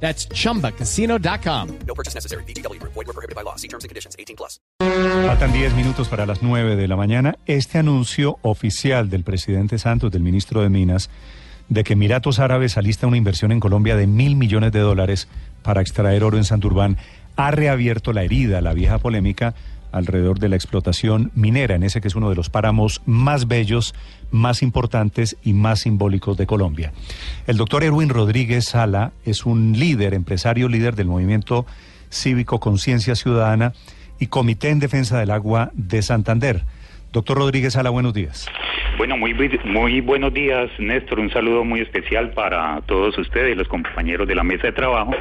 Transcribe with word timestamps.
That's 0.00 0.28
chumbacasino.com. 0.28 1.68
No 1.86 1.94
purchase 1.94 2.14
necessary. 2.14 2.44
BGW. 2.44 2.80
Void 2.82 2.94
were 2.94 3.12
prohibited 3.12 3.34
by 3.34 3.42
law. 3.42 3.56
See 3.56 3.68
terms 3.68 3.84
and 3.84 3.88
conditions. 3.88 4.14
18 4.18 4.36
plus. 4.36 4.60
Faltan 5.26 5.52
10 5.52 5.74
minutos 5.74 6.08
para 6.08 6.26
las 6.26 6.42
9 6.42 6.76
de 6.76 6.86
la 6.86 6.96
mañana. 6.96 7.36
Este 7.46 7.78
anuncio 7.78 8.38
oficial 8.42 9.10
del 9.10 9.24
presidente 9.24 9.78
Santos, 9.78 10.12
del 10.12 10.22
ministro 10.22 10.62
de 10.62 10.68
Minas, 10.68 11.10
de 11.68 11.82
que 11.82 11.94
Emiratos 11.94 12.38
Árabes 12.38 12.76
alista 12.76 13.06
una 13.06 13.16
inversión 13.16 13.50
en 13.52 13.60
Colombia 13.60 13.96
de 13.96 14.06
mil 14.06 14.36
millones 14.36 14.72
de 14.72 14.80
dólares 14.80 15.28
para 15.62 15.80
extraer 15.80 16.22
oro 16.22 16.36
en 16.36 16.44
Santurbán, 16.44 16.96
ha 17.36 17.50
reabierto 17.50 18.12
la 18.12 18.22
herida, 18.22 18.60
la 18.60 18.72
vieja 18.72 18.98
polémica 18.98 19.54
alrededor 19.92 20.38
de 20.38 20.48
la 20.48 20.56
explotación 20.56 21.30
minera, 21.34 21.74
en 21.74 21.82
ese 21.82 22.00
que 22.00 22.08
es 22.08 22.14
uno 22.14 22.28
de 22.28 22.36
los 22.36 22.50
páramos 22.50 23.02
más 23.06 23.48
bellos, 23.48 23.94
más 24.30 24.62
importantes 24.62 25.36
y 25.42 25.52
más 25.52 25.80
simbólicos 25.80 26.36
de 26.36 26.46
Colombia. 26.46 26.92
El 27.46 27.56
doctor 27.56 27.82
Erwin 27.84 28.08
Rodríguez 28.08 28.66
Sala 28.66 29.12
es 29.24 29.46
un 29.46 29.72
líder, 29.78 30.12
empresario 30.14 30.68
líder 30.68 30.96
del 30.96 31.06
movimiento 31.06 31.66
cívico 32.10 32.60
Conciencia 32.60 33.14
Ciudadana 33.14 33.72
y 34.18 34.26
Comité 34.26 34.70
en 34.70 34.80
Defensa 34.80 35.18
del 35.18 35.30
Agua 35.30 35.70
de 35.74 36.02
Santander. 36.02 36.62
Doctor 37.12 37.38
Rodríguez 37.38 37.74
Sala, 37.74 37.90
buenos 37.90 38.12
días. 38.12 38.48
Bueno, 38.98 39.16
muy, 39.16 39.34
muy 39.64 40.00
buenos 40.00 40.34
días, 40.34 40.70
Néstor. 40.78 41.20
Un 41.20 41.30
saludo 41.30 41.64
muy 41.64 41.80
especial 41.80 42.30
para 42.30 42.80
todos 42.86 43.16
ustedes, 43.18 43.56
los 43.56 43.68
compañeros 43.68 44.26
de 44.26 44.34
la 44.34 44.42
mesa 44.42 44.66
de 44.66 44.72
trabajo 44.72 45.12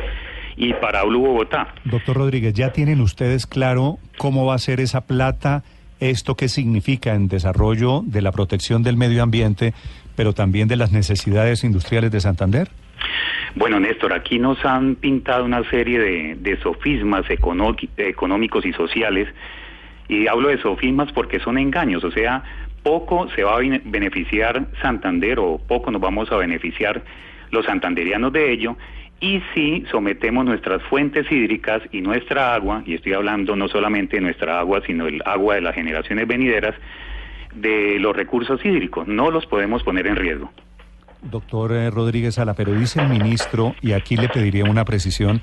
y 0.58 0.74
para 0.74 1.04
Blue 1.04 1.22
Bogotá. 1.22 1.74
Doctor 1.84 2.18
Rodríguez, 2.18 2.54
¿ya 2.54 2.72
tienen 2.72 3.02
ustedes 3.02 3.46
claro 3.46 3.98
cómo 4.18 4.46
va 4.46 4.56
a 4.56 4.60
ser 4.60 4.80
esa 4.80 5.02
plata? 5.02 5.64
¿Esto 6.00 6.36
qué 6.36 6.48
significa 6.48 7.14
en 7.14 7.28
desarrollo 7.28 8.02
de 8.06 8.22
la 8.22 8.32
protección 8.32 8.84
del 8.84 8.98
medio 8.98 9.24
ambiente, 9.24 9.74
pero 10.16 10.34
también 10.34 10.68
de 10.68 10.76
las 10.76 10.92
necesidades 10.92 11.64
industriales 11.64 12.12
de 12.12 12.20
Santander? 12.20 12.70
Bueno, 13.56 13.80
Néstor, 13.80 14.14
aquí 14.14 14.38
nos 14.40 14.64
han 14.66 14.96
pintado 14.96 15.46
una 15.46 15.64
serie 15.70 16.00
de, 16.00 16.36
de 16.36 16.60
sofismas 16.62 17.26
económicos 17.30 18.66
y 18.66 18.74
sociales, 18.74 19.30
y 20.08 20.28
hablo 20.28 20.50
de 20.50 20.62
sofismas 20.62 21.12
porque 21.14 21.40
son 21.40 21.58
engaños, 21.58 22.04
o 22.04 22.12
sea, 22.12 22.44
poco 22.84 23.28
se 23.36 23.44
va 23.44 23.58
a 23.58 23.62
beneficiar 23.86 24.68
Santander 24.82 25.40
o 25.40 25.58
poco 25.58 25.90
nos 25.90 26.02
vamos 26.02 26.32
a 26.32 26.36
beneficiar 26.36 27.04
los 27.50 27.66
santanderianos 27.66 28.32
de 28.34 28.52
ello, 28.52 28.78
y 29.20 29.42
si 29.54 29.86
sometemos 29.92 30.46
nuestras 30.46 30.84
fuentes 30.84 31.32
hídricas 31.32 31.82
y 31.92 32.02
nuestra 32.02 32.54
agua, 32.54 32.84
y 32.86 32.96
estoy 32.96 33.14
hablando 33.14 33.56
no 33.56 33.68
solamente 33.68 34.18
de 34.18 34.22
nuestra 34.22 34.60
agua, 34.60 34.82
sino 34.86 35.08
el 35.08 35.22
agua 35.26 35.56
de 35.56 35.62
las 35.62 35.76
generaciones 35.76 36.28
venideras, 36.28 36.76
de 37.56 37.98
los 38.00 38.16
recursos 38.16 38.64
hídricos, 38.66 39.08
no 39.08 39.32
los 39.32 39.46
podemos 39.46 39.84
poner 39.84 40.08
en 40.08 40.18
riesgo. 40.18 40.52
Doctor 41.22 41.72
eh, 41.74 41.90
Rodríguez 41.90 42.36
Sala, 42.36 42.54
pero 42.54 42.74
dice 42.74 43.02
el 43.02 43.10
ministro, 43.10 43.76
y 43.82 43.94
aquí 43.94 44.18
le 44.18 44.30
pediría 44.30 44.66
una 44.66 44.86
precisión, 44.86 45.42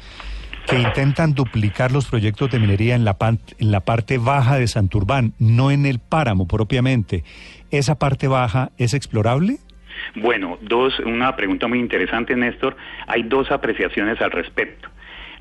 que 0.67 0.79
intentan 0.79 1.35
duplicar 1.35 1.91
los 1.91 2.07
proyectos 2.07 2.51
de 2.51 2.61
minería 2.61 2.95
en 2.95 3.05
la, 3.05 3.17
en 3.59 3.71
la 3.73 3.81
parte 3.81 4.19
baja 4.19 4.59
de 4.59 4.69
Santurbán, 4.69 5.33
no 5.39 5.71
en 5.71 5.87
el 5.87 5.99
páramo 5.99 6.47
propiamente. 6.47 7.25
¿Esa 7.71 7.99
parte 7.99 8.29
baja 8.29 8.71
es 8.79 8.95
explorable? 8.95 9.59
Bueno, 10.15 10.59
dos, 10.61 10.99
una 11.01 11.35
pregunta 11.37 11.69
muy 11.69 11.79
interesante, 11.79 12.37
Néstor. 12.37 12.77
Hay 13.07 13.23
dos 13.23 13.51
apreciaciones 13.51 14.21
al 14.21 14.31
respecto. 14.31 14.89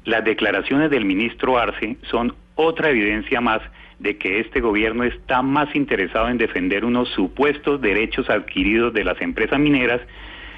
Las 0.06 0.24
declaraciones 0.24 0.90
del 0.90 1.06
ministro 1.06 1.60
Arce 1.60 1.98
son 2.10 2.36
otra 2.56 2.90
evidencia 2.90 3.42
más 3.42 3.62
de 4.00 4.18
que 4.18 4.40
este 4.40 4.62
gobierno 4.62 5.04
está 5.04 5.44
más 5.44 5.76
interesado 5.76 6.28
en 6.30 6.38
defender 6.38 6.86
unos 6.86 7.10
supuestos 7.10 7.82
derechos 7.82 8.30
adquiridos 8.30 8.94
de 8.94 9.04
las 9.04 9.22
empresas 9.22 9.60
mineras 9.60 10.02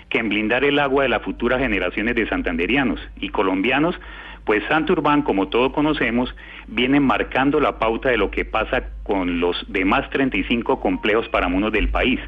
que 0.10 0.20
en 0.20 0.30
blindar 0.30 0.64
el 0.64 0.80
agua 0.80 1.04
de 1.04 1.10
las 1.10 1.24
futuras 1.24 1.60
generaciones 1.60 2.16
de 2.16 2.28
santanderianos 2.30 3.02
y 3.20 3.30
colombianos, 3.30 4.00
pues 4.46 4.64
Santurbán, 4.70 5.24
como 5.24 5.50
todos 5.50 5.74
conocemos, 5.74 6.34
viene 6.68 7.00
marcando 7.00 7.60
la 7.60 7.80
pauta 7.80 8.10
de 8.10 8.18
lo 8.18 8.30
que 8.30 8.46
pasa 8.46 8.92
con 9.04 9.40
los 9.40 9.66
demás 9.68 10.10
35 10.10 10.80
complejos 10.80 11.28
paramunos 11.30 11.72
del 11.72 11.90
país 11.90 12.20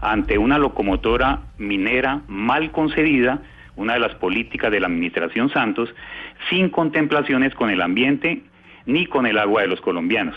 ante 0.00 0.38
una 0.38 0.58
locomotora 0.58 1.40
minera 1.58 2.22
mal 2.28 2.70
concedida, 2.70 3.42
una 3.76 3.94
de 3.94 4.00
las 4.00 4.14
políticas 4.16 4.70
de 4.70 4.80
la 4.80 4.86
administración 4.86 5.50
Santos, 5.50 5.94
sin 6.50 6.68
contemplaciones 6.70 7.54
con 7.54 7.70
el 7.70 7.82
ambiente 7.82 8.42
ni 8.86 9.06
con 9.06 9.26
el 9.26 9.38
agua 9.38 9.62
de 9.62 9.68
los 9.68 9.80
colombianos. 9.80 10.34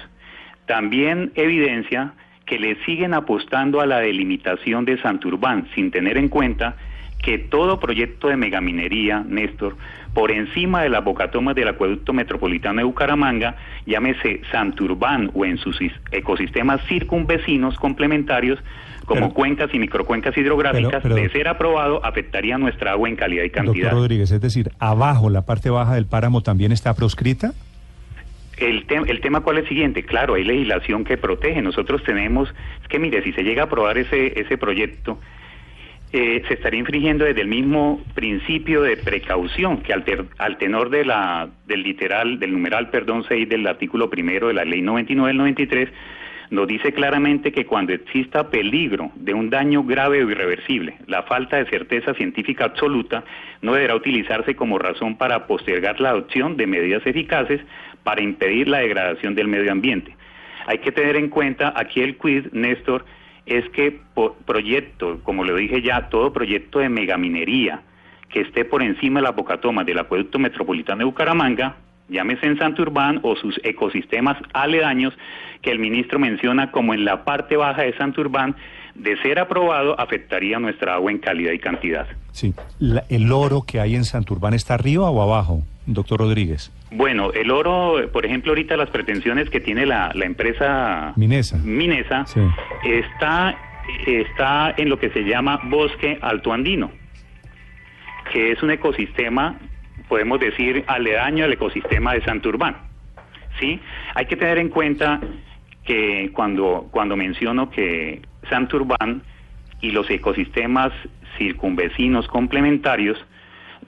También 0.66 1.31
evidencia 1.35 2.13
que 2.45 2.59
le 2.59 2.75
siguen 2.85 3.13
apostando 3.13 3.81
a 3.81 3.85
la 3.85 4.00
delimitación 4.00 4.85
de 4.85 5.01
Santurbán 5.01 5.67
sin 5.73 5.89
tener 5.89 6.17
en 6.17 6.27
cuenta 6.27 6.75
que 7.21 7.38
todo 7.38 7.79
proyecto 7.79 8.27
de 8.27 8.38
megaminería, 8.38 9.23
Néstor, 9.25 9.77
por 10.13 10.31
encima 10.31 10.83
de 10.83 10.89
las 10.89 11.03
bocatomas 11.03 11.55
del 11.55 11.69
acueducto 11.69 12.13
metropolitano 12.13 12.79
de 12.79 12.83
Bucaramanga, 12.83 13.55
llámese 13.85 14.41
Santurbán 14.51 15.31
o 15.33 15.45
en 15.45 15.57
sus 15.57 15.79
ecosistemas 16.11 16.81
circunvecinos 16.88 17.77
complementarios, 17.77 18.59
como 19.05 19.33
cuencas 19.33 19.73
y 19.73 19.79
microcuencas 19.79 20.38
hidrográficas, 20.38 21.03
de 21.03 21.29
ser 21.29 21.47
aprobado, 21.47 22.05
afectaría 22.05 22.57
nuestra 22.57 22.91
agua 22.91 23.09
en 23.09 23.16
calidad 23.16 23.44
y 23.44 23.50
cantidad. 23.50 23.85
Doctor 23.85 24.00
Rodríguez, 24.00 24.31
es 24.31 24.41
decir, 24.41 24.71
abajo, 24.79 25.29
la 25.29 25.45
parte 25.45 25.69
baja 25.69 25.95
del 25.95 26.05
páramo 26.05 26.41
también 26.41 26.71
está 26.71 26.94
proscrita. 26.94 27.53
El, 28.57 28.85
el 29.07 29.21
tema 29.21 29.41
cuál 29.41 29.57
es 29.57 29.63
el 29.63 29.69
siguiente, 29.69 30.03
claro, 30.03 30.35
hay 30.35 30.44
legislación 30.44 31.03
que 31.03 31.17
protege. 31.17 31.61
Nosotros 31.61 32.03
tenemos, 32.03 32.53
es 32.81 32.88
que 32.88 33.00
mire, 33.00 33.23
si 33.23 33.33
se 33.33 33.44
llega 33.44 33.63
a 33.63 33.66
aprobar 33.66 33.97
ese, 33.97 34.39
ese 34.39 34.57
proyecto, 34.57 35.19
eh, 36.13 36.44
se 36.47 36.55
estaría 36.55 36.79
infringiendo 36.79 37.23
desde 37.23 37.41
el 37.41 37.47
mismo 37.47 38.01
principio 38.13 38.81
de 38.81 38.97
precaución 38.97 39.81
que 39.81 39.94
al, 39.94 40.03
al, 40.38 40.57
tenor 40.57 40.89
de 40.89 41.05
la, 41.05 41.49
del 41.67 41.83
literal, 41.83 42.38
del 42.38 42.51
numeral, 42.51 42.89
perdón, 42.89 43.23
6 43.27 43.47
del 43.47 43.66
artículo 43.66 44.09
primero 44.09 44.50
de 44.50 44.53
la 44.53 44.66
ley 44.66 44.81
99 44.81 45.29
del 45.29 45.38
93, 45.38 45.89
nos 46.51 46.67
dice 46.67 46.91
claramente 46.91 47.53
que 47.53 47.66
cuando 47.66 47.94
exista 47.94 48.50
peligro 48.50 49.09
de 49.16 49.33
un 49.33 49.50
daño 49.50 49.83
grave 49.85 50.21
o 50.21 50.29
irreversible, 50.29 50.97
la 51.07 51.23
falta 51.23 51.55
de 51.55 51.69
certeza 51.69 52.13
científica 52.13 52.66
absoluta 52.66 53.23
no 53.61 53.73
deberá 53.73 53.95
utilizarse 53.95 54.53
como 54.53 54.77
razón 54.77 55.16
para 55.17 55.47
postergar 55.47 56.01
la 56.01 56.09
adopción 56.09 56.57
de 56.57 56.67
medidas 56.67 57.05
eficaces 57.05 57.61
para 58.03 58.21
impedir 58.21 58.67
la 58.67 58.79
degradación 58.79 59.33
del 59.33 59.47
medio 59.47 59.71
ambiente. 59.71 60.13
Hay 60.67 60.79
que 60.79 60.91
tener 60.91 61.16
en 61.16 61.29
cuenta 61.29 61.73
aquí 61.73 62.01
el 62.01 62.17
quid, 62.17 62.47
Néstor, 62.51 63.05
es 63.46 63.68
que 63.69 64.00
proyecto, 64.46 65.19
como 65.24 65.44
lo 65.44 65.56
dije 65.56 65.81
ya, 65.81 66.09
todo 66.09 66.34
proyecto 66.34 66.79
de 66.79 66.90
megaminería 66.90 67.81
que 68.29 68.41
esté 68.41 68.66
por 68.66 68.81
encima 68.81 69.19
de 69.19 69.25
la 69.25 69.31
bocatoma 69.31 69.84
del 69.84 70.00
acueducto 70.00 70.40
metropolitano 70.40 71.00
de 71.00 71.06
Bucaramanga, 71.06 71.75
llámese 72.07 72.46
en 72.46 72.57
Santurbán 72.57 73.19
o 73.24 73.35
sus 73.35 73.59
ecosistemas 73.63 74.38
aledaños 74.53 75.13
que 75.62 75.72
el 75.72 75.80
ministro 75.80 76.19
menciona 76.19 76.72
como 76.72 76.94
en 76.94 77.06
la 77.06 77.24
parte 77.25 77.57
baja 77.57 77.84
de 77.84 77.94
Santurbán, 77.97 78.56
de 78.96 79.18
ser 79.22 79.40
aprobado 79.40 80.00
afectaría 80.00 80.59
nuestra 80.59 80.96
agua 80.96 81.12
en 81.12 81.19
calidad 81.19 81.52
y 81.52 81.59
cantidad. 81.59 82.07
Sí, 82.31 82.53
¿el 83.09 83.31
oro 83.31 83.63
que 83.66 83.79
hay 83.79 83.96
en 83.96 84.06
Santurbán 84.06 84.53
está 84.53 84.75
arriba 84.75 85.09
o 85.09 85.22
abajo, 85.22 85.63
doctor 85.85 86.19
Rodríguez? 86.19 86.72
Bueno, 86.91 87.31
el 87.34 87.51
oro, 87.51 87.96
por 88.12 88.25
ejemplo, 88.25 88.51
ahorita 88.51 88.75
las 88.75 88.90
pretensiones 88.90 89.50
que 89.50 89.59
tiene 89.59 89.85
la, 89.85 90.12
la 90.13 90.25
empresa 90.25 91.13
Minesa, 91.15 91.57
Minesa 91.57 92.25
está, 92.83 93.57
está 94.06 94.74
en 94.77 94.89
lo 94.89 95.00
que 95.00 95.10
se 95.10 95.21
llama 95.21 95.62
bosque 95.63 96.19
altoandino, 96.21 96.92
que 98.33 98.51
es 98.51 98.62
un 98.62 98.71
ecosistema, 98.71 99.57
podemos 100.10 100.39
decir, 100.39 100.83
aledaño 100.88 101.45
al 101.45 101.54
ecosistema 101.54 102.13
de 102.13 102.24
Santurbán. 102.24 102.75
¿sí? 103.60 103.80
Hay 104.15 104.25
que 104.25 104.36
tener 104.36 104.57
en 104.57 104.69
cuenta 104.69 105.21
que 105.86 106.31
cuando, 106.33 106.88
cuando 106.92 107.15
menciono 107.15 107.69
que 107.69 108.21
Santurbán 108.51 109.24
y 109.80 109.92
los 109.92 110.09
ecosistemas 110.09 110.92
circunvecinos 111.38 112.27
complementarios, 112.27 113.18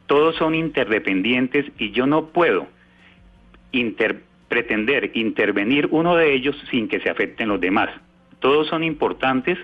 todos 0.07 0.36
son 0.38 0.56
interdependientes 0.56 1.65
y 1.77 1.92
yo 1.92 2.07
no 2.07 2.27
puedo 2.27 2.68
pretender 4.48 5.12
intervenir 5.15 5.88
uno 5.92 6.15
de 6.15 6.33
ellos 6.33 6.56
sin 6.71 6.88
que 6.88 7.00
se 7.01 7.10
afecten 7.10 7.50
los 7.50 7.60
demás. 7.60 7.89
Todos 8.39 8.68
son 8.68 8.83
importantes 8.83 9.57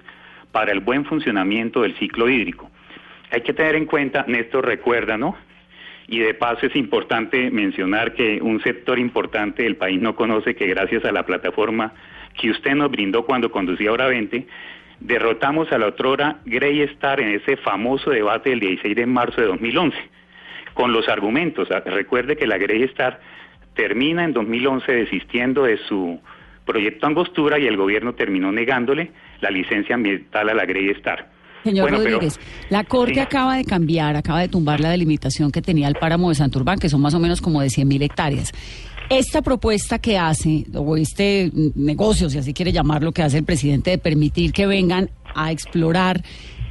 para 0.52 0.72
el 0.72 0.82
buen 0.82 1.06
funcionamiento 1.06 1.82
del 1.82 1.96
ciclo 1.98 2.28
hídrico. 2.30 2.70
Hay 3.32 3.42
que 3.42 3.54
tener 3.54 3.76
en 3.76 3.86
cuenta, 3.86 4.26
Néstor 4.28 4.66
recuerda, 4.66 5.18
¿no? 5.18 5.36
Y 6.08 6.20
de 6.20 6.34
paso 6.34 6.66
es 6.66 6.76
importante 6.76 7.52
mencionar 7.52 8.16
que 8.16 8.42
un 8.42 8.62
sector 8.62 8.98
importante 8.98 9.64
del 9.64 9.76
país 9.76 10.02
no 10.02 10.16
conoce 10.16 10.56
que 10.56 10.66
gracias 10.66 11.06
a 11.06 11.12
la 11.12 11.24
plataforma 11.24 11.94
que 12.40 12.50
usted 12.50 12.74
nos 12.74 12.90
brindó 12.90 13.26
cuando 13.26 13.52
conducía 13.52 13.92
Hora 13.92 14.08
20, 14.08 14.48
derrotamos 15.00 15.72
a 15.72 15.78
la 15.78 15.88
otrora 15.88 16.38
Grey 16.46 16.82
Star 16.82 17.20
en 17.20 17.30
ese 17.30 17.58
famoso 17.58 18.10
debate 18.10 18.50
del 18.50 18.60
16 18.60 18.96
de 18.96 19.06
marzo 19.06 19.42
de 19.42 19.48
2011, 19.48 19.98
con 20.74 20.92
los 20.92 21.08
argumentos. 21.08 21.70
Ah, 21.72 21.82
recuerde 21.86 22.36
que 22.36 22.48
la 22.48 22.58
Grey 22.58 22.84
Star 22.84 23.20
termina 23.76 24.24
en 24.24 24.34
2011 24.34 24.92
desistiendo 24.92 25.64
de 25.64 25.78
su 25.88 26.20
proyecto 26.66 27.08
Angostura 27.08 27.58
y 27.58 27.66
el 27.66 27.78
gobierno 27.78 28.14
terminó 28.14 28.52
negándole 28.52 29.12
la 29.42 29.50
licencia 29.50 29.96
ambiental 29.96 30.50
a 30.50 30.54
la 30.54 30.66
Grey 30.66 30.90
Star. 30.90 31.30
Señor 31.64 31.92
Rodríguez, 31.92 32.40
la 32.70 32.84
Corte 32.84 33.20
acaba 33.20 33.56
de 33.56 33.66
cambiar, 33.66 34.16
acaba 34.16 34.40
de 34.40 34.48
tumbar 34.48 34.80
la 34.80 34.90
delimitación 34.90 35.52
que 35.52 35.62
tenía 35.62 35.88
el 35.88 35.96
páramo 35.96 36.30
de 36.30 36.36
Santurbán, 36.36 36.80
que 36.80 36.88
son 36.88 37.02
más 37.02 37.14
o 37.14 37.20
menos 37.20 37.42
como 37.42 37.62
de 37.62 37.68
100.000 37.68 38.04
hectáreas. 38.04 38.54
Esta 39.10 39.42
propuesta 39.42 39.98
que 39.98 40.20
hace, 40.20 40.66
o 40.76 40.96
este 40.96 41.52
negocio, 41.76 42.30
si 42.30 42.38
así 42.38 42.54
quiere 42.54 42.72
llamarlo, 42.72 43.12
que 43.12 43.24
hace 43.24 43.40
el 43.40 43.44
presidente 43.44 43.90
de 43.90 43.98
permitir 43.98 44.54
que 44.54 44.68
vengan 44.68 45.10
a 45.34 45.52
explorar 45.52 46.22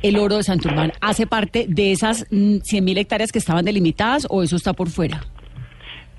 el 0.03 0.17
oro 0.19 0.37
de 0.37 0.45
Santurbán, 0.45 0.93
¿hace 1.01 1.27
parte 1.27 1.67
de 1.69 1.91
esas 1.91 2.31
100.000 2.31 2.99
hectáreas 2.99 3.33
que 3.33 3.41
estaban 3.41 3.65
delimitadas 3.65 4.27
o 4.31 4.45
eso 4.45 4.55
está 4.55 4.73
por 4.73 4.89
fuera? 4.89 5.23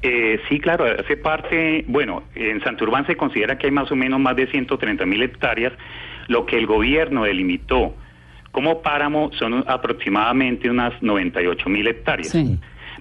Eh, 0.01 0.39
sí, 0.50 0.60
claro, 0.60 0.86
hace 0.86 1.16
parte, 1.16 1.86
bueno, 1.88 2.24
en 2.36 2.62
Santurbán 2.63 3.06
se 3.07 3.16
considera 3.16 3.57
que 3.57 3.68
hay 3.68 3.71
más 3.71 3.89
o 3.89 3.95
menos 3.95 4.19
más 4.19 4.36
de 4.36 4.48
130 4.48 5.06
mil 5.06 5.21
hectáreas, 5.21 5.71
lo 6.27 6.45
que 6.45 6.57
el 6.57 6.68
gobierno 6.68 7.24
delimitó 7.24 7.94
como 8.51 8.81
páramo 8.81 9.31
son 9.38 9.63
aproximadamente 9.68 10.69
unas 10.69 11.01
98 11.01 11.69
mil 11.69 11.88
hectáreas. 11.88 12.36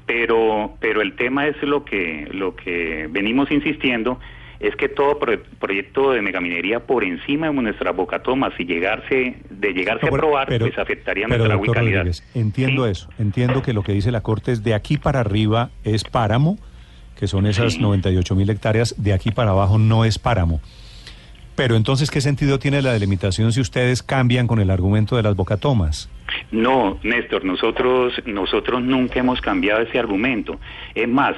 Pero, 0.09 0.75
pero 0.81 1.03
el 1.03 1.17
tema 1.17 1.47
es 1.47 1.63
lo 1.63 1.85
que, 1.85 2.27
lo 2.33 2.57
que 2.57 3.09
venimos 3.11 3.51
insistiendo, 3.51 4.19
es 4.59 4.75
que 4.75 4.89
todo 4.89 5.19
proyecto 5.19 6.13
de 6.13 6.23
megaminería 6.23 6.81
por 6.81 7.05
encima 7.05 7.49
de 7.49 7.53
nuestras 7.53 7.95
bocatomas 7.95 8.53
y 8.59 8.65
llegarse, 8.65 9.37
de 9.51 9.73
llegarse 9.75 10.09
a 10.09 10.11
probar, 10.11 10.49
pues 10.59 10.79
afectaría 10.79 11.29
nuestra 11.29 11.53
agua 11.53 11.75
calidad. 11.75 12.07
entiendo 12.35 12.87
eso, 12.87 13.11
entiendo 13.19 13.63
que 13.63 13.75
lo 13.75 13.83
que 13.83 13.93
dice 13.93 14.11
la 14.11 14.23
Corte 14.23 14.53
es 14.53 14.65
de 14.65 14.73
aquí 14.73 14.97
para 14.97 15.21
arriba 15.21 15.69
es 15.85 16.05
páramo, 16.05 16.59
que 17.15 17.27
son 17.29 17.47
esas 17.47 17.79
98 17.79 18.35
mil 18.35 18.49
hectáreas, 18.49 18.95
de 18.97 19.13
aquí 19.13 19.31
para 19.31 19.51
abajo 19.51 19.77
no 19.77 20.07
es 20.07 20.19
páramo. 20.19 20.61
Pero 21.55 21.77
entonces, 21.77 22.11
¿qué 22.11 22.23
sentido 22.23 22.59
tiene 22.59 22.81
la 22.81 22.93
delimitación 22.93 23.53
si 23.53 23.61
ustedes 23.61 24.03
cambian 24.03 24.47
con 24.47 24.59
el 24.59 24.71
argumento 24.71 25.17
de 25.17 25.23
las 25.23 25.37
bocatomas? 25.37 26.09
No, 26.51 26.99
Néstor, 27.03 27.45
nosotros, 27.45 28.15
nosotros 28.27 28.83
nunca 28.83 29.21
hemos 29.21 29.41
cambiado 29.41 29.83
ese 29.83 29.99
argumento. 29.99 30.59
Es 30.95 31.09
más, 31.09 31.37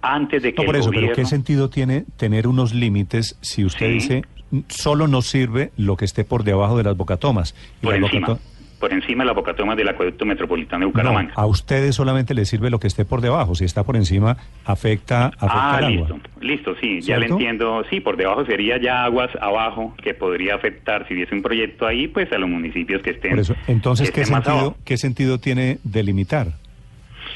antes 0.00 0.42
de 0.42 0.54
que... 0.54 0.62
No, 0.62 0.66
por 0.66 0.76
eso, 0.76 0.90
pero 0.90 1.12
¿qué 1.14 1.24
sentido 1.24 1.68
tiene 1.68 2.04
tener 2.16 2.46
unos 2.46 2.74
límites 2.74 3.38
si 3.40 3.64
usted 3.64 3.92
dice 3.92 4.22
solo 4.68 5.08
nos 5.08 5.26
sirve 5.26 5.72
lo 5.76 5.96
que 5.96 6.04
esté 6.04 6.24
por 6.24 6.44
debajo 6.44 6.76
de 6.76 6.84
las 6.84 6.96
bocatomas? 6.96 7.54
Y 7.82 7.86
por 7.86 7.94
encima 7.96 8.38
por 8.78 8.92
encima 8.92 9.24
de 9.24 9.28
la 9.28 9.32
bocatoma 9.32 9.74
del 9.74 9.88
acueducto 9.88 10.24
metropolitano 10.24 10.80
de 10.80 10.86
Bucaramanga. 10.86 11.32
a 11.34 11.46
ustedes 11.46 11.94
solamente 11.94 12.34
les 12.34 12.48
sirve 12.48 12.70
lo 12.70 12.78
que 12.78 12.86
esté 12.86 13.04
por 13.04 13.20
debajo. 13.20 13.54
Si 13.54 13.64
está 13.64 13.84
por 13.84 13.96
encima, 13.96 14.36
afecta, 14.64 15.26
afecta 15.26 15.76
ah, 15.76 15.80
listo, 15.88 16.18
listo, 16.40 16.74
sí, 16.80 17.00
ya 17.00 17.18
le 17.18 17.26
entiendo. 17.26 17.84
Sí, 17.88 18.00
por 18.00 18.16
debajo 18.16 18.44
sería 18.44 18.78
ya 18.78 19.04
aguas 19.04 19.30
abajo 19.40 19.94
que 20.02 20.14
podría 20.14 20.54
afectar 20.54 21.06
si 21.08 21.14
hubiese 21.14 21.34
un 21.34 21.42
proyecto 21.42 21.86
ahí, 21.86 22.08
pues 22.08 22.30
a 22.32 22.38
los 22.38 22.48
municipios 22.48 23.02
que 23.02 23.10
estén. 23.10 23.30
Por 23.30 23.40
eso, 23.40 23.56
entonces, 23.66 24.10
¿qué 24.10 24.24
sentido, 24.24 24.76
¿qué 24.84 24.96
sentido 24.96 25.38
tiene 25.38 25.78
delimitar? 25.82 26.48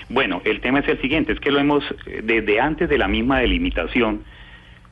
Bueno, 0.08 0.42
el 0.44 0.60
tema 0.60 0.80
es 0.80 0.88
el 0.88 1.00
siguiente, 1.00 1.32
es 1.32 1.40
que 1.40 1.50
lo 1.50 1.58
hemos, 1.58 1.84
desde 2.22 2.60
antes 2.60 2.88
de 2.88 2.98
la 2.98 3.08
misma 3.08 3.38
delimitación, 3.38 4.22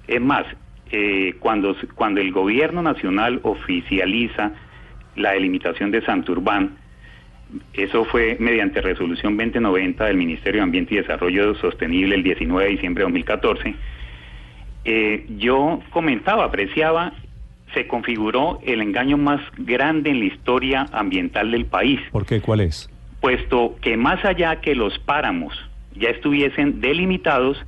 es 0.06 0.20
más, 0.20 0.46
eh, 0.90 1.34
cuando, 1.40 1.76
cuando 1.94 2.20
el 2.20 2.32
gobierno 2.32 2.82
nacional 2.82 3.40
oficializa 3.42 4.52
la 5.18 5.32
delimitación 5.32 5.90
de 5.90 6.02
Santurbán. 6.02 6.76
Eso 7.72 8.04
fue 8.04 8.36
mediante 8.38 8.80
resolución 8.80 9.36
2090 9.36 10.04
del 10.04 10.16
Ministerio 10.16 10.60
de 10.60 10.64
Ambiente 10.64 10.94
y 10.94 10.98
Desarrollo 10.98 11.54
Sostenible 11.54 12.14
el 12.14 12.22
19 12.22 12.64
de 12.64 12.70
diciembre 12.70 13.02
de 13.02 13.06
2014. 13.06 13.74
Eh, 14.84 15.26
yo 15.38 15.80
comentaba, 15.90 16.44
apreciaba, 16.44 17.12
se 17.74 17.86
configuró 17.86 18.60
el 18.64 18.82
engaño 18.82 19.16
más 19.16 19.40
grande 19.56 20.10
en 20.10 20.20
la 20.20 20.26
historia 20.26 20.86
ambiental 20.92 21.50
del 21.50 21.66
país. 21.66 22.00
¿Por 22.10 22.26
qué? 22.26 22.40
¿Cuál 22.40 22.60
es? 22.60 22.90
Puesto 23.20 23.76
que 23.80 23.96
más 23.96 24.24
allá 24.24 24.60
que 24.60 24.74
los 24.74 24.98
páramos 24.98 25.54
ya 25.94 26.10
estuviesen 26.10 26.80
delimitados, 26.80 27.58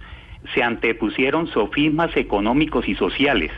se 0.54 0.62
antepusieron 0.62 1.48
sofismas 1.48 2.16
económicos 2.16 2.88
y 2.88 2.94
sociales 2.94 3.50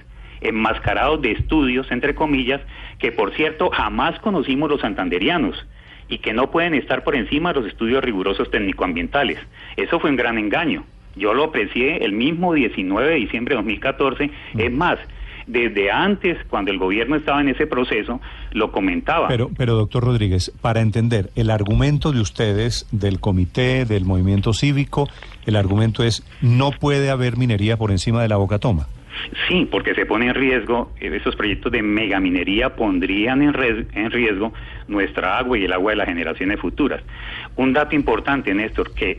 enmascarados 0.42 1.20
de 1.22 1.32
estudios, 1.32 1.90
entre 1.90 2.14
comillas, 2.14 2.60
que 2.98 3.12
por 3.12 3.34
cierto 3.34 3.70
jamás 3.70 4.18
conocimos 4.20 4.70
los 4.70 4.80
santanderianos 4.80 5.66
y 6.08 6.18
que 6.18 6.32
no 6.32 6.50
pueden 6.50 6.74
estar 6.74 7.04
por 7.04 7.16
encima 7.16 7.52
de 7.52 7.60
los 7.60 7.68
estudios 7.68 8.04
rigurosos 8.04 8.50
técnico-ambientales. 8.50 9.38
Eso 9.76 9.98
fue 9.98 10.10
un 10.10 10.16
gran 10.16 10.38
engaño. 10.38 10.84
Yo 11.16 11.34
lo 11.34 11.44
aprecié 11.44 12.04
el 12.04 12.12
mismo 12.12 12.54
19 12.54 13.08
de 13.08 13.16
diciembre 13.16 13.54
de 13.54 13.56
2014. 13.56 14.30
Es 14.56 14.72
más, 14.72 14.98
desde 15.46 15.90
antes, 15.90 16.38
cuando 16.48 16.70
el 16.70 16.78
gobierno 16.78 17.16
estaba 17.16 17.40
en 17.40 17.48
ese 17.48 17.66
proceso, 17.66 18.20
lo 18.52 18.72
comentaba. 18.72 19.28
Pero, 19.28 19.50
pero 19.56 19.74
doctor 19.74 20.04
Rodríguez, 20.04 20.52
para 20.60 20.80
entender, 20.80 21.30
el 21.34 21.50
argumento 21.50 22.12
de 22.12 22.20
ustedes, 22.20 22.86
del 22.92 23.20
comité, 23.20 23.84
del 23.84 24.04
movimiento 24.04 24.52
cívico, 24.52 25.08
el 25.46 25.56
argumento 25.56 26.02
es 26.02 26.24
no 26.40 26.70
puede 26.70 27.10
haber 27.10 27.36
minería 27.36 27.76
por 27.76 27.90
encima 27.90 28.22
de 28.22 28.28
la 28.28 28.36
boca 28.36 28.58
toma. 28.58 28.86
Sí, 29.48 29.68
porque 29.70 29.94
se 29.94 30.06
pone 30.06 30.26
en 30.28 30.34
riesgo, 30.34 30.92
eh, 31.00 31.10
esos 31.14 31.36
proyectos 31.36 31.72
de 31.72 31.82
megaminería 31.82 32.74
pondrían 32.74 33.42
en, 33.42 33.52
riesgo 33.52 34.52
nuestra 34.88 35.38
agua 35.38 35.58
y 35.58 35.64
el 35.64 35.72
agua 35.72 35.92
de 35.92 35.96
las 35.96 36.08
generaciones 36.08 36.60
futuras. 36.60 37.02
Un 37.56 37.72
dato 37.72 37.94
importante, 37.94 38.54
Néstor, 38.54 38.94
que 38.94 39.18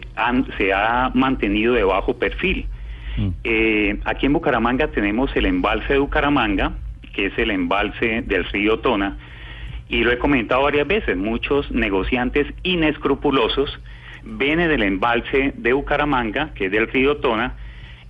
se 0.58 0.74
ha 0.74 1.12
mantenido 1.14 1.74
de 1.74 1.84
bajo 1.84 2.18
perfil. 2.18 2.66
Mm. 3.18 3.30
Eh, 3.44 4.00
aquí 4.06 4.26
en 4.26 4.34
Bucaramanga 4.34 4.88
tenemos 4.88 5.36
el 5.36 5.46
embalse 5.46 5.94
de 5.94 6.00
Bucaramanga, 6.00 6.74
que 7.14 7.28
es 7.28 7.38
el 7.38 7.52
embalse 7.52 8.24
del 8.24 8.44
río 8.46 8.80
Tona, 8.80 9.18
y 9.90 10.04
lo 10.04 10.12
he 10.12 10.18
comentado 10.18 10.64
varias 10.64 10.88
veces, 10.88 11.16
muchos 11.16 11.70
negociantes 11.72 12.48
inescrupulosos 12.64 13.80
vienen 14.24 14.70
del 14.70 14.84
embalse 14.84 15.54
de 15.56 15.74
Bucaramanga, 15.74 16.52
que 16.56 16.66
es 16.66 16.72
del 16.72 16.88
río 16.88 17.18
Tona, 17.18 17.54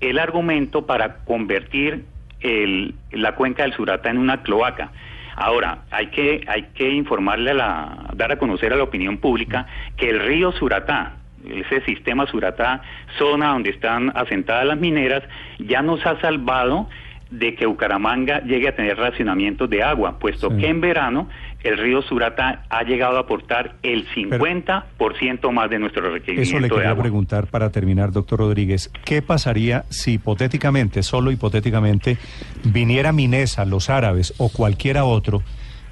el 0.09 0.19
argumento 0.19 0.85
para 0.85 1.17
convertir 1.25 2.05
el, 2.41 2.95
la 3.11 3.35
cuenca 3.35 3.63
del 3.63 3.73
Surata 3.73 4.09
en 4.09 4.17
una 4.17 4.43
cloaca. 4.43 4.91
Ahora, 5.35 5.79
hay 5.89 6.07
que, 6.07 6.45
hay 6.47 6.63
que 6.75 6.89
informarle 6.89 7.51
a 7.51 7.53
la, 7.55 7.97
dar 8.15 8.31
a 8.31 8.37
conocer 8.37 8.71
a 8.73 8.75
la 8.75 8.83
opinión 8.83 9.17
pública 9.17 9.65
que 9.97 10.09
el 10.09 10.19
río 10.19 10.51
Suratá, 10.51 11.13
ese 11.43 11.81
sistema 11.81 12.27
Suratá, 12.27 12.81
zona 13.17 13.49
donde 13.49 13.71
están 13.71 14.11
asentadas 14.15 14.65
las 14.65 14.77
mineras, 14.77 15.23
ya 15.57 15.81
nos 15.81 16.05
ha 16.05 16.19
salvado 16.21 16.87
de 17.31 17.55
que 17.55 17.65
Bucaramanga 17.65 18.41
llegue 18.43 18.67
a 18.67 18.75
tener 18.75 18.97
racionamientos 18.97 19.67
de 19.69 19.81
agua, 19.81 20.19
puesto 20.19 20.55
que 20.55 20.67
en 20.67 20.81
verano 20.81 21.29
el 21.63 21.77
río 21.77 22.01
Surata 22.01 22.65
ha 22.69 22.83
llegado 22.83 23.17
a 23.17 23.21
aportar 23.21 23.75
el 23.83 24.05
50% 24.09 25.51
más 25.51 25.69
de 25.69 25.79
nuestro 25.79 26.11
requerimiento. 26.11 26.57
Eso 26.57 26.59
le 26.59 26.69
quería 26.69 26.95
preguntar 26.95 27.47
para 27.47 27.71
terminar, 27.71 28.11
doctor 28.11 28.39
Rodríguez. 28.39 28.91
¿Qué 29.05 29.21
pasaría 29.21 29.85
si 29.89 30.13
hipotéticamente, 30.13 31.03
solo 31.03 31.31
hipotéticamente, 31.31 32.17
viniera 32.65 33.13
Minesa, 33.13 33.65
los 33.65 33.89
árabes 33.89 34.33
o 34.37 34.49
cualquiera 34.49 35.05
otro 35.05 35.41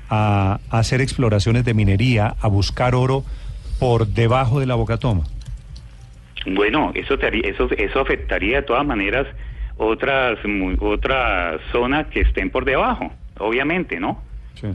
a, 0.09 0.59
hacer 0.69 0.99
exploraciones 0.99 1.63
de 1.63 1.73
minería, 1.73 2.35
a 2.41 2.47
buscar 2.47 2.93
oro 2.93 3.23
por 3.79 4.07
debajo 4.07 4.59
de 4.59 4.65
la 4.65 4.75
Bocatoma? 4.75 5.23
Bueno, 6.45 6.91
eso, 6.95 7.13
eso, 7.13 7.69
eso 7.71 7.99
afectaría 7.99 8.57
de 8.57 8.63
todas 8.63 8.85
maneras 8.85 9.25
otras, 9.77 10.37
otras 10.79 11.61
zonas 11.71 12.07
que 12.07 12.21
estén 12.21 12.49
por 12.49 12.65
debajo, 12.65 13.11
obviamente, 13.39 13.99
¿no? 13.99 14.21
Sí. 14.55 14.67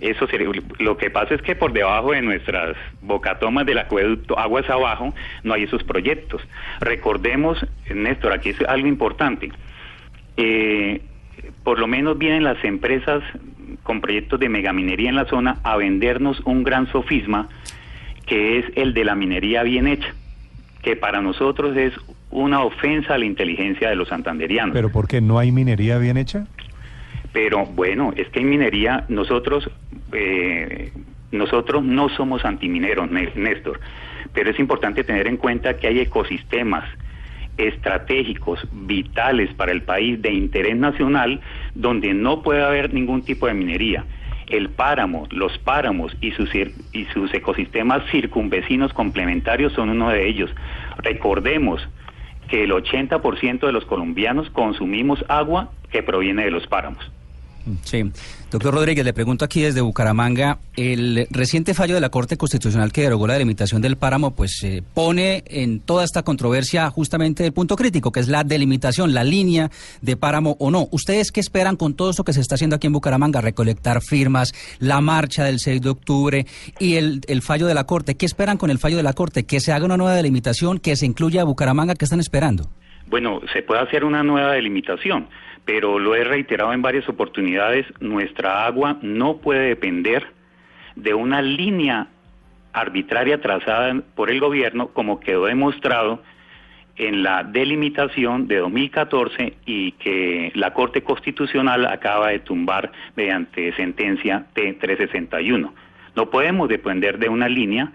Eso 0.00 0.26
sería, 0.28 0.48
lo 0.78 0.96
que 0.96 1.10
pasa 1.10 1.34
es 1.34 1.42
que 1.42 1.56
por 1.56 1.72
debajo 1.72 2.12
de 2.12 2.22
nuestras 2.22 2.76
bocatomas 3.02 3.66
del 3.66 3.78
acueducto, 3.78 4.38
aguas 4.38 4.68
abajo, 4.70 5.14
no 5.42 5.54
hay 5.54 5.64
esos 5.64 5.82
proyectos. 5.82 6.42
Recordemos, 6.80 7.64
Néstor, 7.92 8.32
aquí 8.32 8.50
es 8.50 8.60
algo 8.62 8.86
importante. 8.86 9.50
Eh, 10.36 11.00
por 11.62 11.78
lo 11.78 11.86
menos 11.86 12.18
vienen 12.18 12.44
las 12.44 12.62
empresas 12.64 13.22
con 13.82 14.00
proyectos 14.00 14.40
de 14.40 14.48
megaminería 14.48 15.10
en 15.10 15.16
la 15.16 15.26
zona 15.26 15.58
a 15.62 15.76
vendernos 15.76 16.40
un 16.44 16.62
gran 16.62 16.90
sofisma 16.90 17.48
que 18.26 18.58
es 18.58 18.66
el 18.76 18.94
de 18.94 19.04
la 19.04 19.14
minería 19.14 19.62
bien 19.62 19.86
hecha, 19.86 20.14
que 20.82 20.96
para 20.96 21.20
nosotros 21.20 21.76
es 21.76 21.92
una 22.30 22.62
ofensa 22.62 23.14
a 23.14 23.18
la 23.18 23.26
inteligencia 23.26 23.88
de 23.88 23.96
los 23.96 24.08
santanderianos. 24.08 24.72
¿Pero 24.72 24.90
por 24.90 25.06
qué 25.06 25.20
no 25.20 25.38
hay 25.38 25.52
minería 25.52 25.98
bien 25.98 26.16
hecha? 26.16 26.46
Pero 27.34 27.66
bueno, 27.66 28.12
es 28.16 28.28
que 28.28 28.40
en 28.40 28.48
minería 28.48 29.04
nosotros, 29.08 29.68
eh, 30.12 30.92
nosotros 31.32 31.82
no 31.82 32.08
somos 32.08 32.44
antimineros, 32.44 33.10
Néstor, 33.10 33.80
pero 34.32 34.50
es 34.50 34.58
importante 34.60 35.02
tener 35.02 35.26
en 35.26 35.36
cuenta 35.36 35.76
que 35.76 35.88
hay 35.88 35.98
ecosistemas 35.98 36.84
estratégicos, 37.56 38.60
vitales 38.72 39.52
para 39.54 39.72
el 39.72 39.82
país, 39.82 40.22
de 40.22 40.32
interés 40.32 40.76
nacional, 40.76 41.40
donde 41.74 42.14
no 42.14 42.40
puede 42.40 42.62
haber 42.62 42.94
ningún 42.94 43.22
tipo 43.22 43.48
de 43.48 43.54
minería. 43.54 44.04
El 44.46 44.70
páramo, 44.70 45.26
los 45.32 45.58
páramos 45.58 46.16
y 46.20 46.30
sus, 46.32 46.54
y 46.54 47.04
sus 47.12 47.34
ecosistemas 47.34 48.04
circunvecinos 48.12 48.92
complementarios 48.92 49.72
son 49.72 49.90
uno 49.90 50.10
de 50.10 50.28
ellos. 50.28 50.54
Recordemos 50.98 51.84
que 52.48 52.62
el 52.62 52.70
80% 52.70 53.58
de 53.66 53.72
los 53.72 53.84
colombianos 53.86 54.50
consumimos 54.50 55.24
agua 55.26 55.72
que 55.90 56.04
proviene 56.04 56.44
de 56.44 56.52
los 56.52 56.68
páramos. 56.68 57.10
Sí. 57.82 58.04
Doctor 58.50 58.74
Rodríguez, 58.74 59.04
le 59.04 59.12
pregunto 59.12 59.44
aquí 59.44 59.62
desde 59.62 59.80
Bucaramanga, 59.80 60.58
el 60.76 61.26
reciente 61.30 61.74
fallo 61.74 61.94
de 61.94 62.00
la 62.00 62.10
Corte 62.10 62.36
Constitucional 62.36 62.92
que 62.92 63.02
derogó 63.02 63.26
la 63.26 63.32
delimitación 63.32 63.82
del 63.82 63.96
páramo, 63.96 64.32
pues 64.32 64.58
se 64.58 64.82
pone 64.94 65.42
en 65.46 65.80
toda 65.80 66.04
esta 66.04 66.22
controversia 66.22 66.88
justamente 66.90 67.44
el 67.44 67.52
punto 67.52 67.74
crítico, 67.74 68.12
que 68.12 68.20
es 68.20 68.28
la 68.28 68.44
delimitación, 68.44 69.12
la 69.12 69.24
línea 69.24 69.70
de 70.02 70.16
páramo 70.16 70.56
o 70.60 70.70
no. 70.70 70.88
¿Ustedes 70.92 71.32
qué 71.32 71.40
esperan 71.40 71.76
con 71.76 71.94
todo 71.94 72.10
esto 72.10 72.22
que 72.22 72.32
se 72.32 72.40
está 72.40 72.54
haciendo 72.54 72.76
aquí 72.76 72.86
en 72.86 72.92
Bucaramanga? 72.92 73.40
Recolectar 73.40 74.02
firmas, 74.02 74.52
la 74.78 75.00
marcha 75.00 75.44
del 75.44 75.58
6 75.58 75.82
de 75.82 75.88
octubre 75.88 76.46
y 76.78 76.94
el, 76.94 77.22
el 77.26 77.42
fallo 77.42 77.66
de 77.66 77.74
la 77.74 77.84
Corte. 77.84 78.14
¿Qué 78.14 78.26
esperan 78.26 78.56
con 78.56 78.70
el 78.70 78.78
fallo 78.78 78.96
de 78.96 79.02
la 79.02 79.14
Corte? 79.14 79.44
¿Que 79.44 79.58
se 79.58 79.72
haga 79.72 79.84
una 79.84 79.96
nueva 79.96 80.14
delimitación, 80.14 80.78
que 80.78 80.96
se 80.96 81.06
incluya 81.06 81.40
a 81.40 81.44
Bucaramanga? 81.44 81.94
¿Qué 81.94 82.04
están 82.04 82.20
esperando? 82.20 82.68
Bueno, 83.06 83.40
se 83.52 83.62
puede 83.62 83.80
hacer 83.82 84.04
una 84.04 84.22
nueva 84.22 84.52
delimitación 84.52 85.28
pero 85.64 85.98
lo 85.98 86.14
he 86.14 86.24
reiterado 86.24 86.72
en 86.72 86.82
varias 86.82 87.08
oportunidades, 87.08 87.86
nuestra 88.00 88.66
agua 88.66 88.98
no 89.02 89.38
puede 89.38 89.68
depender 89.68 90.26
de 90.96 91.14
una 91.14 91.42
línea 91.42 92.08
arbitraria 92.72 93.40
trazada 93.40 94.02
por 94.14 94.30
el 94.30 94.40
gobierno, 94.40 94.88
como 94.88 95.20
quedó 95.20 95.46
demostrado 95.46 96.22
en 96.96 97.22
la 97.22 97.42
delimitación 97.42 98.46
de 98.46 98.58
2014 98.58 99.54
y 99.66 99.92
que 99.92 100.52
la 100.54 100.72
Corte 100.72 101.02
Constitucional 101.02 101.86
acaba 101.86 102.28
de 102.28 102.40
tumbar 102.40 102.92
mediante 103.16 103.72
sentencia 103.74 104.46
T361. 104.54 105.70
No 106.14 106.30
podemos 106.30 106.68
depender 106.68 107.18
de 107.18 107.28
una 107.28 107.48
línea. 107.48 107.90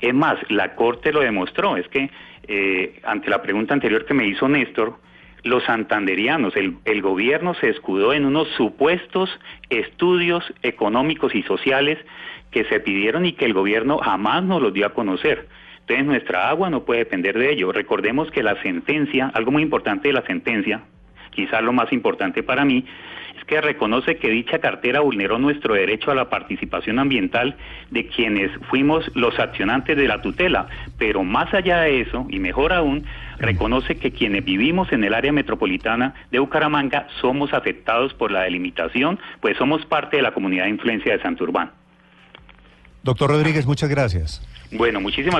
Es 0.00 0.14
más, 0.14 0.38
la 0.48 0.74
Corte 0.74 1.12
lo 1.12 1.20
demostró. 1.20 1.76
Es 1.76 1.88
que 1.88 2.10
eh, 2.46 3.00
ante 3.04 3.28
la 3.28 3.42
pregunta 3.42 3.74
anterior 3.74 4.06
que 4.06 4.14
me 4.14 4.26
hizo 4.26 4.48
Néstor, 4.48 4.96
los 5.44 5.64
santanderianos, 5.64 6.56
el, 6.56 6.76
el, 6.84 7.02
gobierno 7.02 7.54
se 7.54 7.68
escudó 7.68 8.12
en 8.12 8.26
unos 8.26 8.48
supuestos 8.56 9.30
estudios 9.70 10.44
económicos 10.62 11.34
y 11.34 11.42
sociales 11.42 11.98
que 12.50 12.64
se 12.64 12.80
pidieron 12.80 13.26
y 13.26 13.32
que 13.32 13.44
el 13.44 13.54
gobierno 13.54 13.98
jamás 13.98 14.42
nos 14.42 14.60
los 14.62 14.72
dio 14.72 14.86
a 14.86 14.94
conocer. 14.94 15.48
Entonces 15.80 16.06
nuestra 16.06 16.48
agua 16.50 16.68
no 16.70 16.84
puede 16.84 17.00
depender 17.00 17.38
de 17.38 17.52
ello. 17.52 17.72
Recordemos 17.72 18.30
que 18.30 18.42
la 18.42 18.60
sentencia, 18.62 19.30
algo 19.32 19.50
muy 19.50 19.62
importante 19.62 20.08
de 20.08 20.14
la 20.14 20.22
sentencia, 20.26 20.82
quizás 21.30 21.62
lo 21.62 21.72
más 21.72 21.92
importante 21.92 22.42
para 22.42 22.64
mí, 22.64 22.84
que 23.48 23.60
reconoce 23.60 24.18
que 24.18 24.28
dicha 24.28 24.60
cartera 24.60 25.00
vulneró 25.00 25.38
nuestro 25.38 25.74
derecho 25.74 26.12
a 26.12 26.14
la 26.14 26.28
participación 26.28 26.98
ambiental 26.98 27.56
de 27.90 28.06
quienes 28.06 28.50
fuimos 28.70 29.10
los 29.14 29.38
accionantes 29.40 29.96
de 29.96 30.06
la 30.06 30.20
tutela, 30.22 30.68
pero 30.98 31.24
más 31.24 31.52
allá 31.54 31.80
de 31.80 32.02
eso, 32.02 32.26
y 32.28 32.38
mejor 32.38 32.72
aún, 32.72 33.04
reconoce 33.38 33.96
que 33.96 34.12
quienes 34.12 34.44
vivimos 34.44 34.92
en 34.92 35.02
el 35.02 35.14
área 35.14 35.32
metropolitana 35.32 36.14
de 36.30 36.38
Bucaramanga 36.38 37.08
somos 37.20 37.52
afectados 37.54 38.12
por 38.14 38.30
la 38.30 38.42
delimitación, 38.42 39.18
pues 39.40 39.56
somos 39.56 39.84
parte 39.86 40.18
de 40.18 40.22
la 40.22 40.32
comunidad 40.32 40.64
de 40.64 40.70
influencia 40.70 41.12
de 41.12 41.22
Santurbán. 41.22 41.72
Doctor 43.02 43.30
Rodríguez, 43.30 43.66
muchas 43.66 43.88
gracias. 43.88 44.42
Bueno, 44.70 45.00
muchísimas 45.00 45.36